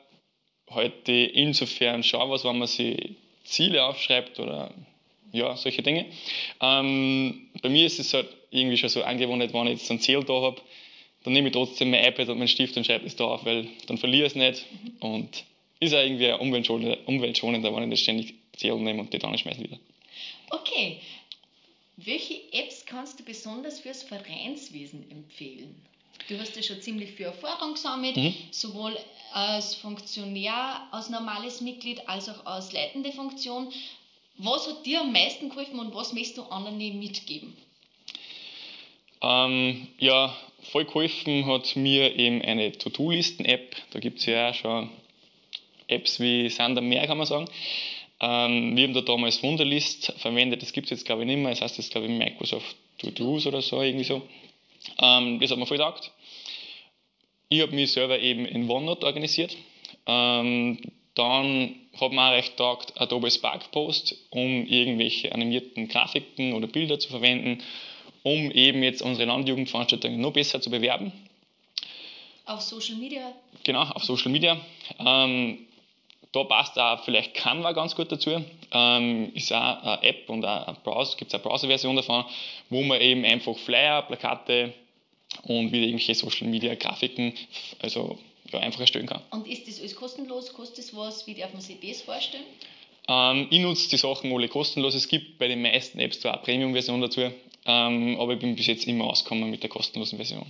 heute 0.71 1.13
insofern 1.13 2.03
schon 2.03 2.31
was, 2.31 2.45
wenn 2.45 2.59
man 2.59 2.69
sich 2.69 3.17
Ziele 3.45 3.85
aufschreibt 3.85 4.39
oder 4.39 4.73
ja, 5.33 5.57
solche 5.57 5.83
Dinge. 5.83 6.07
Ähm, 6.61 7.49
bei 7.63 7.69
mir 7.69 7.87
ist 7.87 7.99
es 7.99 8.15
halt 8.15 8.29
irgendwie 8.57 8.77
schon 8.77 8.89
so 8.89 9.03
angewohnt, 9.03 9.53
wenn 9.53 9.67
ich 9.67 9.81
jetzt 9.81 9.91
ein 9.91 10.01
Ziel 10.01 10.23
da 10.25 10.41
habe, 10.41 10.61
dann 11.25 11.33
nehme 11.33 11.49
ich 11.49 11.53
trotzdem 11.53 11.91
mein 11.91 12.05
iPad 12.05 12.29
und 12.29 12.39
meinen 12.39 12.49
Stift 12.49 12.77
und 12.77 12.87
schreibe 12.87 13.07
es 13.07 13.17
da 13.17 13.25
auf, 13.25 13.45
weil 13.45 13.69
dann 13.87 13.99
verliere 13.99 14.27
ich 14.27 14.33
es 14.33 14.37
nicht 14.37 14.65
und 15.01 15.45
ist 15.81 15.95
auch 15.95 16.03
irgendwie 16.03 16.31
umweltschonender, 16.33 16.99
umweltschonender 17.07 17.75
wenn 17.75 17.85
ich 17.85 17.91
das 17.91 18.01
ständig 18.01 18.35
Ziel 18.57 18.77
nehme 18.77 19.01
und 19.01 19.13
die 19.13 19.19
dann 19.19 19.37
schmeiße 19.37 19.61
wieder. 19.61 19.79
Okay. 20.51 21.01
Welche 21.97 22.41
Apps 22.53 22.85
kannst 22.85 23.19
du 23.19 23.25
besonders 23.25 23.81
fürs 23.81 24.03
Vereinswesen 24.03 25.11
empfehlen? 25.11 25.75
Du 26.29 26.39
hast 26.39 26.57
ja 26.57 26.63
schon 26.63 26.81
ziemlich 26.81 27.13
viel 27.13 27.27
Erfahrung 27.27 27.75
gesammelt, 27.75 28.17
mhm. 28.17 28.35
sowohl 28.51 28.97
als 29.33 29.75
Funktionär, 29.75 30.87
als 30.91 31.09
normales 31.09 31.61
Mitglied, 31.61 32.07
als 32.09 32.29
auch 32.29 32.45
als 32.47 32.73
leitende 32.73 33.13
Funktion. 33.13 33.73
Was 34.39 34.67
hat 34.67 34.85
dir 34.85 35.01
am 35.01 35.13
meisten 35.13 35.49
geholfen 35.49 35.79
und 35.79 35.95
was 35.95 36.13
möchtest 36.13 36.39
du 36.39 36.43
anderen 36.45 36.79
mitgeben? 36.79 37.57
Ähm, 39.23 39.89
ja, 39.99 40.37
voll 40.73 40.85
geholfen 40.85 41.47
hat 41.47 41.77
mir 41.77 42.17
eben 42.17 42.43
eine 42.43 42.73
To-Do-Listen-App. 42.73 43.77
Da 43.91 44.01
gibt 44.01 44.19
es 44.19 44.27
ja 44.27 44.51
auch 44.51 44.55
schon 44.55 44.91
Apps 45.89 46.21
wie 46.21 46.49
Sander 46.49 46.81
mehr, 46.81 47.07
kann 47.07 47.19
man 47.19 47.27
sagen. 47.27 47.49
Ähm, 48.21 48.77
wir 48.77 48.85
haben 48.85 48.95
da 48.95 49.03
damals 49.03 49.43
Wunderlist 49.43 50.13
verwendet, 50.19 50.63
das 50.63 50.73
gibt 50.73 50.87
es 50.87 50.91
jetzt 50.91 51.05
glaube 51.05 51.23
ich 51.23 51.27
nicht 51.27 51.39
mehr, 51.39 51.51
das 51.51 51.61
heißt 51.61 51.77
jetzt 51.77 51.91
glaube 51.91 52.07
ich 52.07 52.13
Microsoft 52.13 52.77
To-Dos 52.99 53.47
oder 53.47 53.61
so, 53.61 53.83
irgendwie 53.83 54.05
so. 54.05 54.23
Ähm, 54.99 55.39
das 55.39 55.51
hat 55.51 55.59
mir 55.59 55.67
voll 55.67 55.77
gedacht. 55.77 56.13
Ich 57.49 57.61
habe 57.61 57.75
mich 57.75 57.93
selber 57.93 58.19
eben 58.19 58.47
in 58.47 58.69
OneNote 58.69 59.07
organisiert. 59.07 59.57
Ähm, 60.07 60.81
dann 61.15 61.75
hat 62.01 62.13
mir 62.13 62.29
auch 62.29 62.33
recht 62.33 62.57
taugt 62.57 62.99
Adobe 63.01 63.31
Spark 63.31 63.71
Post, 63.71 64.17
um 64.31 64.67
irgendwelche 64.67 65.33
animierten 65.33 65.89
Grafiken 65.89 66.55
oder 66.55 66.67
Bilder 66.67 66.99
zu 66.99 67.09
verwenden, 67.09 67.63
um 68.27 68.51
eben 68.51 68.83
jetzt 68.83 69.03
unsere 69.03 69.29
Landjugendveranstaltungen 69.29 70.21
noch 70.21 70.33
besser 70.33 70.61
zu 70.61 70.69
bewerben. 70.69 71.13
Auf 72.45 72.61
Social 72.61 72.97
Media? 72.97 73.33
Genau, 73.63 73.83
auf 73.83 74.03
Social 74.03 74.33
Media. 74.33 74.61
Ähm, 74.99 75.59
da 76.33 76.43
passt 76.43 76.77
auch 76.77 77.05
vielleicht 77.05 77.35
Canva 77.35 77.71
ganz 77.71 77.95
gut 77.95 78.11
dazu. 78.11 78.45
Ähm, 78.73 79.31
ist 79.35 79.53
auch 79.53 79.81
eine 79.81 80.03
App 80.03 80.29
und 80.29 80.41
Browser, 80.83 81.17
gibt 81.17 81.33
es 81.33 81.35
eine 81.35 81.43
Browser-Version 81.45 81.95
davon, 81.95 82.25
wo 82.69 82.83
man 82.83 83.01
eben 83.01 83.25
einfach 83.25 83.57
Flyer, 83.59 84.03
Plakate 84.03 84.75
und 85.45 85.71
wieder 85.71 85.87
irgendwelche 85.87 86.17
Social 86.17 86.49
Media 86.49 86.75
Grafiken 86.75 87.33
also 87.79 88.19
ja, 88.51 88.59
einfach 88.59 88.81
erstellen 88.81 89.07
kann. 89.07 89.23
Und 89.31 89.47
ist 89.47 89.69
das 89.69 89.79
alles 89.79 89.95
kostenlos? 89.95 90.53
Kostet 90.53 90.79
das 90.79 90.97
was? 90.97 91.29
Wie 91.29 91.35
darf 91.35 91.53
man 91.53 91.63
sich 91.63 91.77
das 91.81 92.03
vorstellen? 92.03 92.43
Ähm, 93.09 93.47
ich 93.51 93.61
nutze 93.61 93.89
die 93.89 93.97
Sachen 93.97 94.33
alle 94.33 94.49
kostenlos. 94.49 94.95
Es 94.95 95.07
gibt 95.07 95.39
bei 95.39 95.47
den 95.47 95.63
meisten 95.63 96.01
Apps 96.01 96.21
zwar 96.21 96.35
eine 96.35 96.43
Premium-Version 96.43 97.01
dazu, 97.01 97.31
ähm, 97.67 98.19
aber 98.21 98.35
ich 98.35 98.39
bin 98.39 98.57
bis 98.57 98.67
jetzt 98.67 98.87
immer 98.87 99.05
ausgekommen 99.05 99.51
mit 99.51 99.63
der 99.63 99.71
kostenlosen 99.71 100.19
Version. 100.19 100.47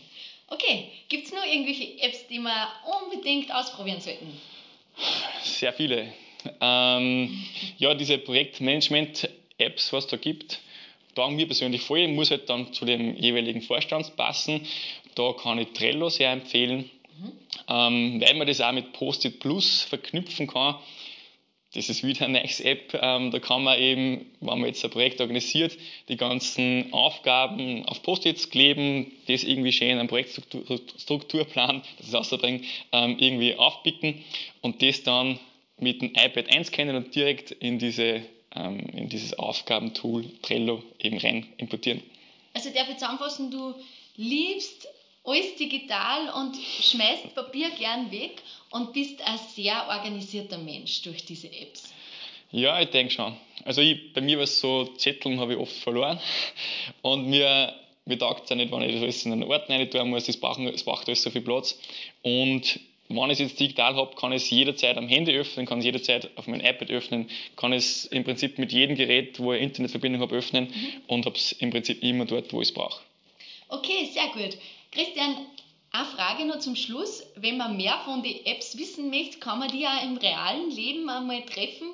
Okay, 0.48 0.86
gibt 1.08 1.26
es 1.26 1.32
noch 1.32 1.44
irgendwelche 1.44 2.00
Apps, 2.00 2.26
die 2.28 2.38
wir 2.38 2.68
unbedingt 3.02 3.52
ausprobieren 3.52 4.00
sollten? 4.00 4.28
Sehr 5.42 5.72
viele. 5.72 6.12
Ähm, 6.60 7.44
ja, 7.78 7.94
diese 7.94 8.18
Projektmanagement-Apps, 8.18 9.92
was 9.92 10.04
es 10.04 10.10
da 10.10 10.16
gibt, 10.16 10.60
taugen 11.14 11.36
mir 11.36 11.46
persönlich 11.46 11.82
voll, 11.82 12.06
muss 12.08 12.30
halt 12.30 12.48
dann 12.48 12.72
zu 12.72 12.84
dem 12.84 13.16
jeweiligen 13.16 13.62
Vorstand 13.62 14.14
passen. 14.16 14.66
Da 15.14 15.32
kann 15.32 15.58
ich 15.58 15.68
Trello 15.68 16.10
sehr 16.10 16.30
empfehlen, 16.30 16.90
mhm. 17.18 17.32
ähm, 17.68 18.20
weil 18.20 18.34
man 18.34 18.46
das 18.46 18.60
auch 18.60 18.72
mit 18.72 18.92
Post-it 18.92 19.40
Plus 19.40 19.82
verknüpfen 19.82 20.46
kann. 20.46 20.76
Das 21.74 21.88
ist 21.88 22.04
wieder 22.04 22.24
eine 22.24 22.40
nice 22.40 22.60
App. 22.60 22.98
Ähm, 23.00 23.30
da 23.30 23.38
kann 23.38 23.62
man 23.62 23.78
eben, 23.78 24.26
wenn 24.40 24.60
man 24.60 24.66
jetzt 24.66 24.84
ein 24.84 24.90
Projekt 24.90 25.20
organisiert, 25.20 25.76
die 26.08 26.16
ganzen 26.16 26.92
Aufgaben 26.92 27.84
auf 27.86 28.02
Post-its 28.02 28.50
kleben, 28.50 29.12
das 29.26 29.44
irgendwie 29.44 29.72
schön 29.72 29.98
einen 29.98 30.08
Projektstrukturplan, 30.08 31.82
das 31.98 32.08
ist 32.08 32.14
auszubringen, 32.14 32.64
ähm, 32.92 33.16
irgendwie 33.18 33.56
aufpicken 33.56 34.24
und 34.62 34.80
das 34.80 35.02
dann 35.02 35.38
mit 35.78 36.00
dem 36.00 36.12
iPad 36.14 36.48
einscannen 36.54 36.96
und 36.96 37.14
direkt 37.14 37.50
in, 37.50 37.78
diese, 37.78 38.22
ähm, 38.54 38.80
in 38.94 39.08
dieses 39.08 39.38
Aufgabentool 39.38 40.24
Trello 40.42 40.82
eben 40.98 41.18
rein 41.18 41.46
importieren. 41.58 42.02
Also 42.54 42.70
darf 42.70 42.88
ich 42.88 42.96
zusammenfassen, 42.96 43.50
du 43.50 43.74
liebst 44.16 44.88
alles 45.26 45.56
digital 45.56 46.30
und 46.30 46.56
schmeißt 46.56 47.34
Papier 47.34 47.70
gern 47.70 48.10
weg 48.10 48.42
und 48.70 48.92
bist 48.92 49.20
ein 49.22 49.38
sehr 49.54 49.86
organisierter 49.88 50.58
Mensch 50.58 51.02
durch 51.02 51.24
diese 51.24 51.48
Apps. 51.48 51.92
Ja, 52.52 52.80
ich 52.80 52.90
denke 52.90 53.12
schon. 53.12 53.36
Also 53.64 53.80
ich, 53.80 54.12
bei 54.12 54.20
mir 54.20 54.36
war 54.36 54.44
es 54.44 54.60
so, 54.60 54.84
Zetteln 54.96 55.40
habe 55.40 55.54
ich 55.54 55.58
oft 55.58 55.76
verloren 55.76 56.20
und 57.02 57.26
mir, 57.26 57.74
mir 58.04 58.18
taugt 58.18 58.44
es 58.44 58.50
ja 58.50 58.56
nicht, 58.56 58.70
wenn 58.70 58.82
ich 58.82 58.94
das 58.94 59.02
alles 59.02 59.26
in 59.26 59.32
einen 59.32 59.42
Ort 59.42 59.68
rein 59.68 59.90
tun 59.90 60.10
muss, 60.10 60.26
das 60.26 60.36
braucht, 60.36 60.60
das 60.60 60.84
braucht 60.84 61.08
alles 61.08 61.22
so 61.22 61.30
viel 61.30 61.42
Platz 61.42 61.78
und 62.22 62.78
wenn 63.08 63.30
ich 63.30 63.34
es 63.34 63.38
jetzt 63.38 63.60
digital 63.60 63.94
habe, 63.94 64.14
kann 64.16 64.32
ich 64.32 64.42
es 64.42 64.50
jederzeit 64.50 64.96
am 64.96 65.08
Handy 65.08 65.32
öffnen, 65.32 65.66
kann 65.66 65.78
es 65.78 65.84
jederzeit 65.84 66.30
auf 66.36 66.46
mein 66.48 66.60
iPad 66.60 66.90
öffnen, 66.90 67.28
kann 67.54 67.72
es 67.72 68.06
im 68.06 68.24
Prinzip 68.24 68.58
mit 68.58 68.72
jedem 68.72 68.96
Gerät, 68.96 69.38
wo 69.38 69.52
ich 69.52 69.62
Internetverbindung 69.62 70.22
habe, 70.22 70.34
öffnen 70.34 70.64
mhm. 70.64 71.02
und 71.06 71.26
habe 71.26 71.36
es 71.36 71.52
im 71.52 71.70
Prinzip 71.70 72.02
immer 72.02 72.24
dort, 72.24 72.52
wo 72.52 72.60
ich 72.60 72.68
es 72.68 72.74
brauche. 72.74 73.00
Okay, 73.68 74.10
sehr 74.12 74.26
gut. 74.28 74.56
Christian, 74.96 75.36
eine 75.92 76.06
Frage 76.06 76.46
noch 76.46 76.58
zum 76.58 76.74
Schluss. 76.74 77.22
Wenn 77.36 77.58
man 77.58 77.76
mehr 77.76 77.98
von 78.06 78.22
den 78.22 78.46
Apps 78.46 78.78
wissen 78.78 79.10
möchte, 79.10 79.38
kann 79.38 79.58
man 79.58 79.68
die 79.68 79.80
ja 79.80 80.00
im 80.02 80.16
realen 80.16 80.70
Leben 80.70 81.06
einmal 81.10 81.42
treffen, 81.42 81.88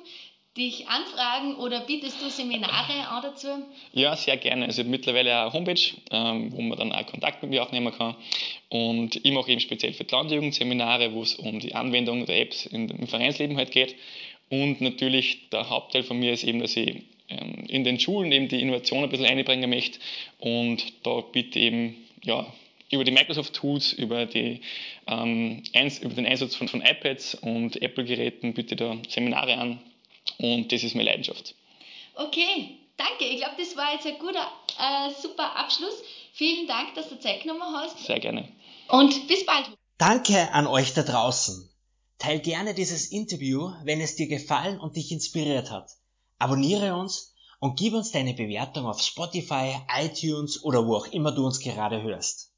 dich 0.56 0.86
anfragen 0.86 1.56
oder 1.56 1.80
bietest 1.80 2.22
du 2.22 2.30
Seminare 2.30 3.08
an 3.08 3.22
dazu? 3.22 3.48
Ja, 3.92 4.14
sehr 4.14 4.36
gerne. 4.36 4.66
Also 4.66 4.84
mittlerweile 4.84 5.36
eine 5.36 5.52
Homepage, 5.52 5.80
ähm, 6.12 6.52
wo 6.52 6.62
man 6.62 6.78
dann 6.78 6.92
auch 6.92 7.04
Kontakt 7.06 7.42
mit 7.42 7.50
mir 7.50 7.64
aufnehmen 7.64 7.92
kann. 7.92 8.14
Und 8.68 9.16
ich 9.16 9.32
mache 9.32 9.50
eben 9.50 9.60
speziell 9.60 9.94
für 9.94 10.04
die 10.04 10.14
Landjugend 10.14 10.54
Seminare, 10.54 11.12
wo 11.12 11.22
es 11.22 11.34
um 11.34 11.58
die 11.58 11.74
Anwendung 11.74 12.24
der 12.26 12.40
Apps 12.40 12.66
im 12.66 13.08
Vereinsleben 13.08 13.56
halt 13.56 13.72
geht. 13.72 13.96
Und 14.48 14.80
natürlich 14.80 15.48
der 15.50 15.68
Hauptteil 15.70 16.04
von 16.04 16.20
mir 16.20 16.32
ist 16.32 16.44
eben, 16.44 16.60
dass 16.60 16.76
ich 16.76 17.02
ähm, 17.30 17.64
in 17.66 17.82
den 17.82 17.98
Schulen 17.98 18.30
eben 18.30 18.46
die 18.46 18.60
Innovation 18.60 19.02
ein 19.02 19.10
bisschen 19.10 19.26
einbringen 19.26 19.70
möchte. 19.70 19.98
Und 20.38 20.84
da 21.02 21.20
bitte 21.20 21.58
eben 21.58 21.96
ja, 22.24 22.46
über 22.92 23.04
die 23.04 23.10
Microsoft 23.10 23.54
Tools, 23.54 23.92
über, 23.92 24.26
die, 24.26 24.60
ähm, 25.06 25.62
über 25.74 26.14
den 26.14 26.26
Einsatz 26.26 26.54
von, 26.54 26.68
von 26.68 26.82
iPads 26.82 27.36
und 27.36 27.80
Apple-Geräten 27.80 28.54
biete 28.54 28.76
da 28.76 28.96
Seminare 29.08 29.56
an 29.56 29.80
und 30.38 30.70
das 30.70 30.84
ist 30.84 30.94
meine 30.94 31.10
Leidenschaft. 31.10 31.54
Okay, 32.14 32.76
danke. 32.96 33.24
Ich 33.24 33.38
glaube, 33.38 33.54
das 33.58 33.76
war 33.76 33.94
jetzt 33.94 34.06
ein 34.06 34.18
guter, 34.18 34.46
äh, 34.78 35.10
super 35.20 35.56
Abschluss. 35.56 36.02
Vielen 36.34 36.66
Dank, 36.66 36.94
dass 36.94 37.08
du 37.08 37.18
Zeit 37.18 37.42
genommen 37.42 37.62
hast. 37.74 37.98
Sehr 38.04 38.20
gerne. 38.20 38.48
Und 38.88 39.26
bis 39.26 39.44
bald. 39.46 39.70
Danke 39.98 40.52
an 40.52 40.66
euch 40.66 40.92
da 40.94 41.02
draußen. 41.02 41.68
Teil 42.18 42.40
gerne 42.40 42.74
dieses 42.74 43.10
Interview, 43.10 43.72
wenn 43.84 44.00
es 44.00 44.16
dir 44.16 44.28
gefallen 44.28 44.78
und 44.78 44.96
dich 44.96 45.10
inspiriert 45.10 45.70
hat. 45.70 45.90
Abonniere 46.38 46.94
uns 46.94 47.34
und 47.58 47.78
gib 47.78 47.94
uns 47.94 48.12
deine 48.12 48.34
Bewertung 48.34 48.86
auf 48.86 49.00
Spotify, 49.00 49.76
iTunes 50.00 50.62
oder 50.62 50.86
wo 50.86 50.96
auch 50.96 51.06
immer 51.06 51.32
du 51.32 51.46
uns 51.46 51.60
gerade 51.60 52.02
hörst. 52.02 52.51